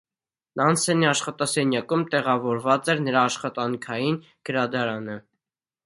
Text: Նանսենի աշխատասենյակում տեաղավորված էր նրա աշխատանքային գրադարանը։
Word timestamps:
Նանսենի 0.59 1.07
աշխատասենյակում 1.09 2.05
տեաղավորված 2.15 2.91
էր 2.95 3.05
նրա 3.09 3.27
աշխատանքային 3.33 4.19
գրադարանը։ 4.51 5.25